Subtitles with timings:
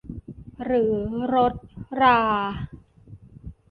[0.65, 0.95] หรือ
[1.33, 1.53] รถ
[2.01, 2.19] รา